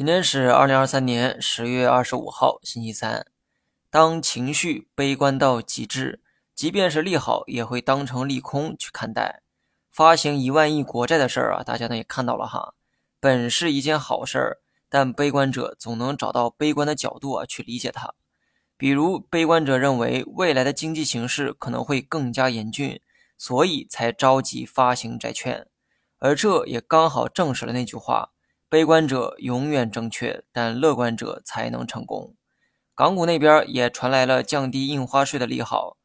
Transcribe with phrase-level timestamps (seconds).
[0.00, 3.26] 今天是二零二三年十月二十五号，星期三。
[3.90, 6.22] 当情绪悲观到极致，
[6.54, 9.42] 即便是利好，也会当成利空去看待。
[9.90, 12.72] 发行一万亿国债的事儿啊，大家呢也看到了哈，
[13.20, 14.58] 本是一件好事儿，
[14.88, 18.14] 但悲观者总能找到悲观的角度啊去理解它。
[18.78, 23.02] 比如，悲观者认为未来的经济形势可能会更加严峻，
[23.36, 25.66] 所以才着急发行债券，
[26.18, 28.30] 而这也刚好证实了那句话。
[28.70, 32.36] 悲观者永远正确，但乐观者才能成功。
[32.94, 35.96] 港股那边也传来了降低印花税的利好。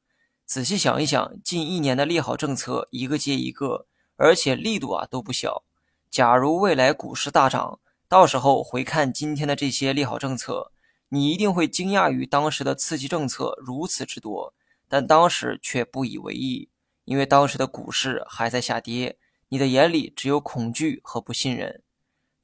[0.48, 5.64] 仔细想一想，近一年的利好政策一个接一个，而且力度啊都不小。
[6.10, 7.80] 假如未来股市大涨，
[8.10, 10.72] 到时候回看今天的这些利好政策，
[11.10, 14.56] 你一定会惊讶于当时的刺激政策如此之多，
[14.90, 16.70] 但当时却不以为意，
[17.04, 19.20] 因为当时的股市还在下跌，
[19.50, 21.84] 你的眼里只有恐惧和不信任。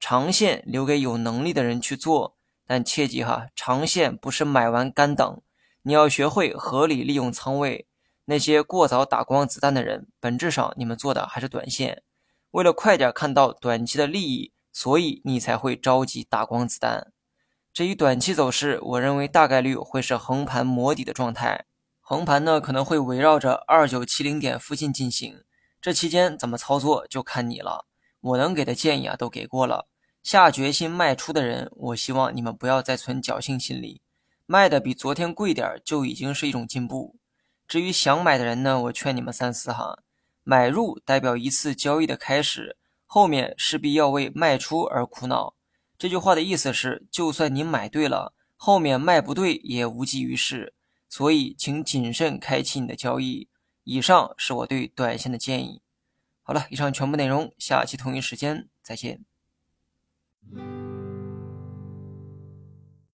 [0.01, 5.41] 长线留给有能力的人去做，但切记哈，长线不是买完干等，
[5.83, 7.87] 你要学会合理利用仓位。
[8.25, 12.01] 那些过早打光子弹的人，本质上你们做的还是短线，
[12.49, 17.13] 为了快点看到短期的利益，所以你才会着急打光子弹。
[17.71, 21.65] 至于短期走势，我认为大概率会是横盘磨底的状态，
[21.99, 25.43] 横盘呢可能会围绕着二九七零点附近进行，
[25.79, 27.85] 这期间怎么操作就看你了。
[28.21, 29.87] 我能给的建议啊都给过了。
[30.23, 34.01] 下决心卖出的人，我希望你们不要再存侥幸心理，
[34.45, 37.17] 卖的比昨天贵点就已经是一种进步。
[37.67, 40.03] 至于想买的人呢，我劝你们三思哈，
[40.43, 45.55] 买入代表一次交易的开始，后面势必要为卖出而苦恼。
[45.97, 50.73] 这句话的意思是，就算你买对了，后面卖不对也无济于事。
[51.09, 53.49] 所以，请谨慎开启你的交易。
[53.83, 55.81] 以上是我对短线的建议。
[56.43, 59.30] 好了，以上全部内容，下期同一时间再见。